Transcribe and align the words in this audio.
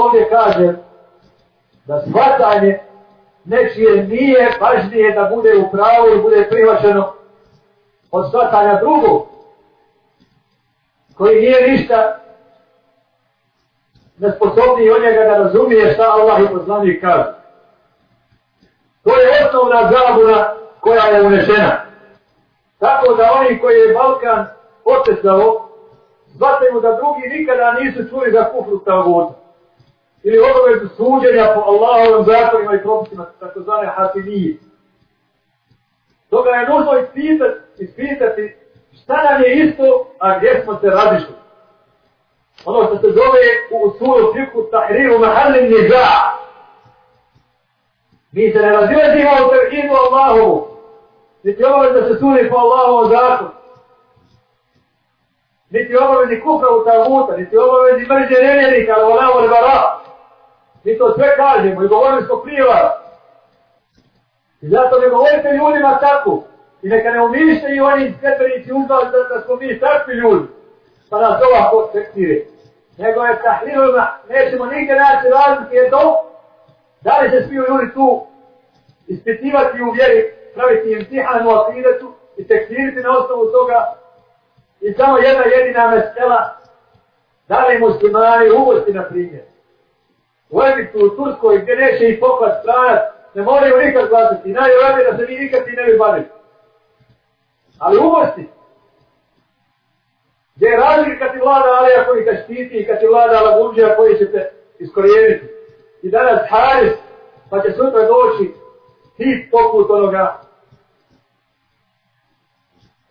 ovdje 0.00 0.28
kaže 0.30 0.74
da 1.84 2.00
shvatanje 2.00 2.78
nečije 3.44 4.04
nije 4.04 4.58
važnije 4.60 5.12
da 5.12 5.30
bude 5.34 5.56
u 5.56 5.70
pravu 5.70 6.14
i 6.14 6.22
bude 6.22 6.46
prihvaćeno 6.50 7.12
od 8.10 8.28
shvatanja 8.28 8.80
drugog 8.80 9.26
koji 11.16 11.40
nije 11.40 11.68
ništa 11.68 12.20
nesposobniji 14.18 14.90
od 14.90 15.02
njega 15.02 15.24
da 15.24 15.36
razumije 15.36 15.94
šta 15.94 16.02
Allah 16.02 16.40
i 16.40 16.54
poslanik 16.54 17.00
kaže. 17.00 17.32
To 19.02 19.20
je 19.20 19.46
osnovna 19.46 19.90
zabuna 19.92 20.54
koja 20.80 21.04
je 21.04 21.22
unešena. 21.22 21.84
Tako 22.78 23.14
da 23.14 23.32
oni 23.40 23.60
koji 23.60 23.76
je 23.76 23.94
Balkan 23.94 24.46
otesao, 24.84 25.68
shvataju 26.34 26.80
da 26.80 26.96
drugi 26.96 27.38
nikada 27.38 27.72
nisu 27.72 28.08
čuli 28.08 28.32
za 28.32 28.44
kufru 28.44 28.78
tavuta. 28.78 29.39
Ili 30.22 30.38
obavezu 30.38 30.88
suđenja 30.96 31.52
po 31.54 31.60
Allahovim 31.60 32.24
zakonima 32.24 32.74
i 32.74 32.82
propisima, 32.82 33.26
tako 33.40 33.60
zvane. 33.60 33.92
Toga 36.30 36.50
je 36.50 36.68
nužno 36.68 36.98
ispitati, 36.98 37.60
ispitati 37.78 38.56
šta 39.02 39.16
nam 39.30 39.42
je 39.42 39.54
isto, 39.54 40.06
a 40.18 40.38
gdje 40.38 40.62
smo 40.64 40.78
se 40.80 40.86
radišli. 40.86 41.34
Ono 42.64 42.86
što 42.86 42.96
se 42.98 43.08
zove 43.10 43.40
u 43.70 43.86
usulu 43.86 44.32
fiku 44.32 44.62
tahriru 44.70 45.18
mahalin 45.18 45.64
niza. 45.64 46.06
Mi 48.32 48.52
se 48.52 48.58
ne 48.58 48.70
razilazimo 48.70 49.30
u 49.46 49.50
tevhidu 49.50 49.94
Allahovu. 49.94 50.68
Niti 51.42 51.64
obavez 51.64 51.92
da 51.94 52.08
se 52.08 52.18
sudi 52.20 52.50
po 52.50 52.56
Allahovom 52.56 53.10
zakonu. 53.10 53.50
Niti 55.70 55.96
obavezi 55.96 56.40
kufra 56.40 56.68
u 56.68 56.84
tavuta, 56.84 57.36
niti 57.36 57.56
obavezi 57.58 58.06
mrđe 58.06 58.42
nevjernika, 58.42 58.92
ali 58.96 59.12
volamo 59.12 59.40
li 59.40 59.48
bara. 59.48 59.99
Mi 60.84 60.98
to 60.98 61.14
sve 61.14 61.36
kažemo 61.36 61.82
i 61.84 61.88
govorili 61.88 62.26
smo 62.26 62.36
prije 62.36 62.62
vas. 62.64 62.92
I 64.60 64.68
zato 64.68 65.00
ne 65.00 65.08
govorite 65.08 65.48
ljudima 65.52 65.98
tako. 66.00 66.42
I 66.82 66.88
neka 66.88 67.10
ne 67.10 67.20
umišljaju 67.20 67.84
oni 67.84 68.14
svetbenici 68.20 68.72
uzvali 68.72 69.10
da, 69.10 69.34
da 69.34 69.40
smo 69.44 69.56
mi 69.56 69.80
takvi 69.80 70.14
ljudi. 70.14 70.46
Pa 71.10 71.20
nas 71.20 71.42
ovako 71.48 71.90
tekstire. 71.92 72.40
Nego 72.98 73.24
je 73.24 73.42
tahriruna, 73.42 74.18
nećemo 74.28 74.66
nigdje 74.66 74.94
naći 74.94 75.28
razlike 75.28 75.76
je 75.76 75.90
to. 75.90 76.30
Da 77.00 77.20
li 77.20 77.30
se 77.30 77.46
smiju 77.46 77.64
ljudi 77.68 77.94
tu 77.94 78.26
ispitivati 79.06 79.82
u 79.82 79.90
vjeri, 79.90 80.32
praviti 80.54 80.92
im 80.92 81.04
tihan 81.04 81.46
u 81.46 81.50
akidetu 81.50 82.12
i 82.36 82.48
tekstiriti 82.48 83.00
na 83.00 83.10
osnovu 83.18 83.46
toga. 83.46 83.94
I 84.80 84.92
samo 84.92 85.18
jedna 85.18 85.44
jedina 85.56 85.90
mesela, 85.90 86.56
da 87.48 87.66
li 87.66 87.78
muslimani 87.78 88.50
uvosti 88.50 88.92
na 88.92 89.04
primjer. 89.04 89.49
U 90.50 90.62
Egiptu, 90.62 90.98
u 91.06 91.16
Turskoj, 91.16 91.58
gdje 91.62 91.76
neće 91.76 92.08
i 92.08 92.20
poklad 92.20 92.60
stranac, 92.62 93.00
ne 93.34 93.42
moraju 93.42 93.86
nikad 93.86 94.08
glasiti. 94.08 94.52
Najvjerojatnije 94.52 95.10
da 95.10 95.18
se 95.18 95.26
mi 95.28 95.38
nikad 95.38 95.64
ti 95.64 95.70
ne 95.70 95.84
bi 95.84 95.98
bavili. 95.98 96.26
Ali 97.78 97.98
uvosti. 97.98 98.48
Gdje 100.54 100.66
je 100.66 100.76
razlika 100.76 101.18
kad 101.18 101.32
ti 101.32 101.38
vlada 101.38 101.68
Alija 101.80 102.04
koji 102.06 102.24
te 102.24 102.42
štiti 102.44 102.76
i 102.76 102.86
kad 102.86 103.00
ti 103.00 103.06
vlada 103.06 103.40
Lagunđija 103.40 103.96
koji 103.96 104.18
će 104.18 104.32
te 104.32 104.50
iskorijeniti. 104.78 105.46
I 106.02 106.10
danas 106.10 106.40
Haris, 106.50 106.92
pa 107.50 107.62
će 107.62 107.72
sutra 107.72 108.02
doći 108.02 108.54
tip 109.16 109.50
poput 109.50 109.90
onoga 109.90 110.40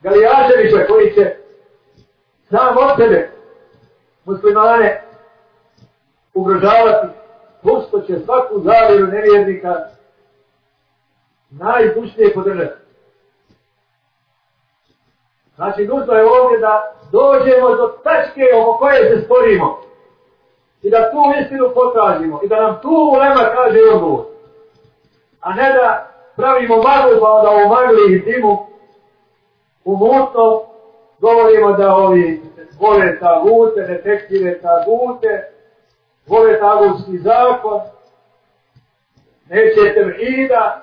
Galijaševića 0.02 0.88
koji 0.88 1.14
će 1.14 1.36
sam 2.50 2.78
od 2.78 2.98
sebe 2.98 3.30
muslimane 4.26 5.04
ugrožavati, 6.34 7.08
posto 7.64 8.02
će 8.02 8.20
svaku 8.26 8.60
zavjeru 8.60 9.08
nevjernika 9.08 9.76
najbušnije 11.50 12.34
podržati. 12.34 12.80
Znači, 15.56 15.88
nužno 15.88 16.14
je 16.14 16.26
ovdje 16.26 16.58
da 16.60 16.96
dođemo 17.12 17.76
do 17.76 17.88
tačke 18.04 18.42
oko 18.62 18.78
koje 18.78 19.10
se 19.10 19.26
sporimo. 19.26 19.82
I 20.82 20.90
da 20.90 21.12
tu 21.12 21.18
istinu 21.42 21.70
potražimo. 21.74 22.40
I 22.44 22.48
da 22.48 22.62
nam 22.62 22.80
tu 22.82 23.12
ulema 23.14 23.44
kaže 23.56 23.80
odgovor. 23.94 24.26
A 25.42 25.54
ne 25.54 25.74
da 25.74 26.12
pravimo 26.36 26.76
maglu 26.76 27.20
pa 27.22 27.42
da 27.44 27.66
u 27.66 27.70
magli 27.70 28.16
i 28.16 28.24
timu 28.26 28.68
u 29.86 29.98
mutno 29.98 30.64
govorimo 31.20 31.72
da 31.72 31.96
ovi 31.96 32.42
vole 32.80 33.20
ta 33.20 33.42
gute, 33.44 33.82
ne 34.30 34.60
ta 34.62 34.86
gute, 34.86 35.52
vole 36.30 36.60
tagovski 36.60 37.18
zakon, 37.18 37.82
neće 39.50 39.94
tevhida, 39.94 40.82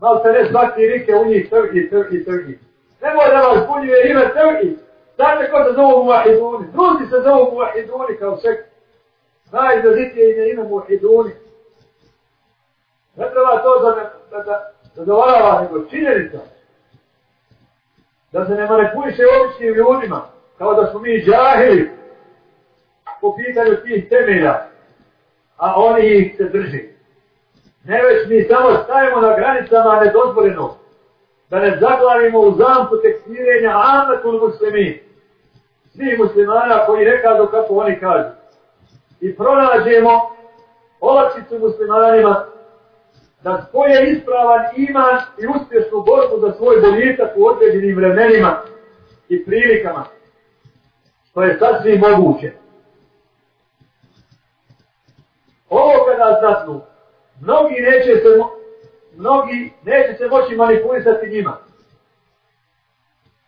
malo 0.00 0.22
se 0.22 0.32
ne 0.32 0.50
svaki 0.50 0.86
rike 0.86 1.14
u 1.14 1.24
njih 1.24 1.50
trgi, 1.50 1.90
trgi, 1.90 2.24
trgi. 2.24 2.58
Nemoj 3.02 3.28
da 3.28 3.48
vas 3.48 3.66
bunjuje 3.68 4.10
ime 4.10 4.30
trgi. 4.34 4.78
Znate 5.16 5.50
ko 5.50 5.64
se 5.64 5.72
zovu 5.74 6.04
muahiduni? 6.04 6.66
Drugi 6.72 7.10
se 7.10 7.20
zovu 7.22 7.52
muahiduni 7.52 8.16
kao 8.18 8.36
sek. 8.36 8.58
Najizrazitije 9.52 10.34
ime 10.34 10.50
ime 10.50 10.62
muahiduni. 10.62 11.30
Ne 13.16 13.30
treba 13.30 13.62
to 13.62 13.78
da, 13.78 13.90
da, 14.30 14.42
da, 14.44 14.72
da 14.94 15.04
dovarava, 15.04 15.62
nego 15.62 15.84
činjenica. 15.84 16.38
Da 18.32 18.46
se 18.46 18.52
ne 18.52 18.66
manipuliše 18.66 19.22
običnim 19.40 19.74
ljudima. 19.74 20.26
Kao 20.58 20.74
da 20.74 20.90
smo 20.90 21.00
mi 21.00 21.24
džahili 21.24 21.90
po 23.20 23.36
pitanju 23.36 23.76
tih 23.76 24.08
temelja. 24.08 24.71
A 25.56 25.74
oni 25.76 26.06
ih 26.06 26.34
se 26.36 26.44
drži. 26.44 26.92
Ne 27.84 28.02
već 28.02 28.28
mi 28.28 28.42
samo 28.42 28.82
stajemo 28.84 29.20
na 29.20 29.36
granicama 29.36 30.00
nedozvoljenog 30.04 30.70
da 31.50 31.58
ne 31.58 31.78
zaglavimo 31.80 32.38
u 32.38 32.54
zamku 32.54 32.96
tekstirenja 33.02 33.72
ametul 33.74 34.40
muslimi, 34.40 35.02
svi 35.92 36.16
muslimana 36.18 36.86
koji 36.86 37.04
ne 37.04 37.22
kažu 37.22 37.46
kako 37.46 37.74
oni 37.74 38.00
kažu. 38.00 38.28
I 39.20 39.36
pronađemo 39.36 40.10
olakšicu 41.00 41.58
muslimanima 41.58 42.44
da 43.42 43.66
spoje 43.68 44.10
ispravan 44.10 44.64
iman 44.76 45.18
i 45.38 45.46
uspješnu 45.46 46.04
borbu 46.06 46.46
za 46.46 46.52
svoj 46.52 46.80
boljitak 46.80 47.30
u 47.36 47.46
određenim 47.46 47.96
vremenima 47.96 48.62
i 49.28 49.44
prilikama, 49.44 50.04
što 51.30 51.42
je 51.42 51.58
sasvim 51.58 52.00
moguće. 52.00 52.61
Ovo 55.72 56.04
kada 56.06 56.40
zatnu, 56.42 56.80
mnogi 57.40 57.74
neće 57.80 58.12
se 58.22 58.28
mnogi 59.16 59.72
neće 59.82 60.14
se 60.18 60.26
moći 60.28 60.56
manipulisati 60.56 61.28
njima. 61.30 61.56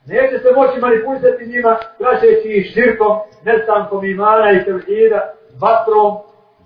Neće 0.06 0.38
se 0.38 0.52
moći 0.56 0.78
manipulisati 0.80 1.46
njima, 1.46 1.78
prašeći 1.98 2.48
ih 2.48 2.72
širkom, 2.74 3.18
nestankom 3.44 4.04
imana 4.04 4.52
i 4.52 4.64
tevhida, 4.64 5.34
vatrom, 5.60 6.16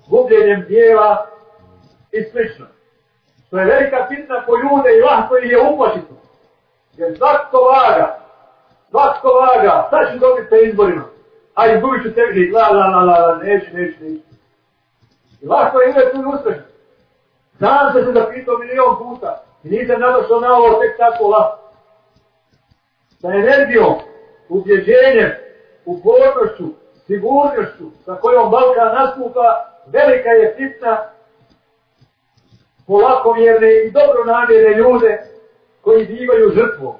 gubljenjem 0.08 0.64
dijela 0.68 1.26
i 2.12 2.22
sl. 2.22 2.62
To 3.50 3.58
je 3.58 3.64
velika 3.66 4.06
pitna 4.08 4.44
po 4.46 4.52
ljude 4.56 4.90
i 4.96 5.02
lahko 5.02 5.36
ih 5.36 5.50
je 5.50 5.58
uplašiti. 5.72 6.12
Jer 6.96 7.16
svatko 7.16 7.58
vaga, 7.58 8.18
svatko 8.90 9.28
vaga, 9.28 9.88
sad 9.90 10.12
ću 10.12 10.18
dobiti 10.18 10.50
te 10.50 10.56
izborima. 10.68 11.04
A 11.54 11.66
izgubit 11.66 12.02
ću 12.02 12.14
tevhid, 12.14 12.52
la, 12.52 12.68
la, 12.68 12.86
la, 12.86 13.02
la, 13.04 13.18
la, 13.26 13.36
neću, 13.36 13.76
neću, 13.76 14.04
neću. 14.04 14.27
I 15.40 15.46
lako 15.46 15.80
je 15.80 15.90
imati 15.90 16.12
tu 16.12 16.30
uspešno. 16.34 16.62
Sam 17.58 17.92
se 17.92 18.04
se 18.04 18.12
zapitao 18.12 18.58
milion 18.58 18.98
puta 18.98 19.44
i 19.64 19.68
nisam 19.68 20.00
nadošao 20.00 20.40
na 20.40 20.54
ovo 20.54 20.80
tek 20.80 20.96
tako 20.96 21.28
lako. 21.28 21.58
Sa 23.20 23.28
energijom, 23.28 23.94
ubjeđenjem, 24.48 25.30
upornošću, 25.84 26.64
sigurnošću 27.06 27.86
sa 28.04 28.14
kojom 28.14 28.50
Balkan 28.50 28.94
nastupa, 28.94 29.68
velika 29.86 30.28
je 30.28 30.54
fitna 30.56 30.98
polakovjerne 32.86 33.84
i 33.84 33.90
dobro 33.90 34.24
namjerne 34.24 34.76
ljude 34.76 35.22
koji 35.80 36.06
bivaju 36.06 36.50
žrtvom. 36.50 36.94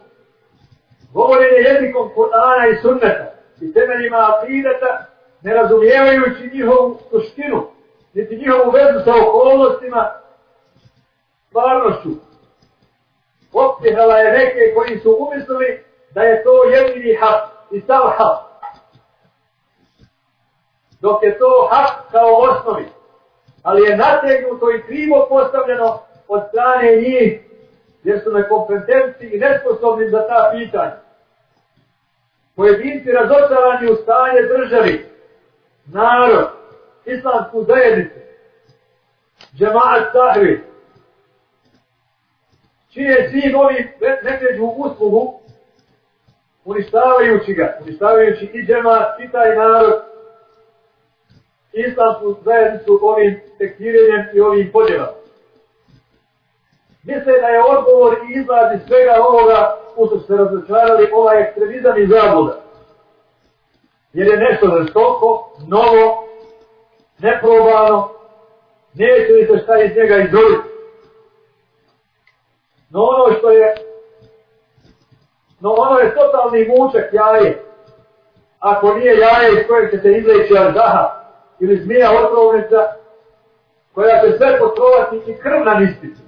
Govorenje 1.12 1.58
jezikom 1.58 2.10
Kur'ana 2.16 2.72
i 2.72 2.82
sunneta 2.82 3.32
i 3.60 3.72
temeljima 3.72 4.34
akideta, 4.34 5.06
ne 5.42 5.54
razumijevajući 5.54 6.50
njihovu 6.52 6.98
suštinu, 7.10 7.66
niti 8.14 8.36
njihovu 8.36 8.70
vezu 8.70 9.04
sa 9.04 9.12
okolnostima 9.26 10.10
stvarnošću. 11.48 12.08
Optihala 13.52 14.18
je 14.18 14.32
neke 14.32 14.74
koji 14.74 14.98
su 14.98 15.16
umislili 15.20 15.84
da 16.10 16.22
je 16.22 16.44
to 16.44 16.64
jedini 16.64 17.14
hak 17.14 17.44
i 17.70 17.80
sav 17.80 18.02
hak. 18.16 18.38
Dok 21.00 21.22
je 21.22 21.38
to 21.38 21.68
hak 21.70 22.10
kao 22.10 22.34
osnovi. 22.34 22.88
Ali 23.62 23.82
je 23.82 23.96
nategnuto 23.96 24.70
i 24.70 24.82
krivo 24.82 25.26
postavljeno 25.28 26.00
od 26.28 26.42
strane 26.48 26.96
njih 26.96 27.40
jer 28.02 28.20
su 28.24 28.32
nekompetentni 28.32 29.26
i 29.26 29.38
nesposobni 29.38 30.10
za 30.10 30.26
ta 30.28 30.50
pitanja. 30.52 30.96
Pojedinci 32.56 33.12
razočarani 33.12 33.90
u 33.90 33.96
stanje 33.96 34.42
državi, 34.42 35.06
narod, 35.86 36.57
islamsku 37.12 37.64
zajednicu, 37.64 38.18
džemaat 39.56 40.12
sahvi, 40.12 40.64
čije 42.92 43.30
svi 43.30 43.52
novi 43.52 43.92
nekređu 44.22 44.64
uslugu, 44.64 45.40
uništavajući 46.64 47.54
ga, 47.54 47.78
uništavajući 47.82 48.44
i 48.44 48.66
džemaat, 48.66 49.20
i 49.20 49.32
taj 49.32 49.56
narod, 49.56 50.02
islamsku 51.72 52.36
zajednicu 52.44 52.98
ovim 53.02 53.40
tekstirenjem 53.58 54.26
i 54.34 54.40
ovim 54.40 54.70
podjelama. 54.72 55.18
Misle 57.02 57.40
da 57.40 57.46
je 57.46 57.62
odgovor 57.64 58.14
i 58.14 58.38
izlaz 58.40 58.74
iz 58.74 58.86
svega 58.86 59.14
ovoga 59.28 59.76
u 59.96 60.06
što 60.06 60.20
se 60.20 60.36
razočarali 60.36 61.08
ovaj 61.12 61.42
ekstremizam 61.42 61.98
i 61.98 62.06
zabluda. 62.06 62.60
Jer 64.12 64.26
je 64.26 64.36
nešto 64.36 64.66
žestoko, 64.78 65.56
novo, 65.68 66.27
neprobano, 67.18 68.10
neće 68.94 69.32
li 69.32 69.46
se 69.46 69.62
šta 69.62 69.82
iz 69.82 69.96
njega 69.96 70.16
izoliti. 70.16 70.68
No 72.90 73.02
ono 73.02 73.38
što 73.38 73.50
je, 73.50 73.74
no 75.60 75.70
ono 75.70 75.98
je 75.98 76.14
totalni 76.14 76.68
mučak 76.68 77.12
jaje. 77.12 77.64
Ako 78.58 78.94
nije 78.94 79.18
jaje 79.18 79.52
iz 79.52 79.66
kojeg 79.68 79.90
će 79.90 79.98
se 79.98 80.12
izleći 80.12 80.58
arzaha 80.58 81.24
ili 81.60 81.76
zmija 81.76 82.10
otrovnica, 82.24 82.92
koja 83.94 84.20
će 84.20 84.36
sve 84.36 84.58
potrovati 84.58 85.30
i 85.30 85.36
krv 85.36 85.64
namistiti. 85.64 86.27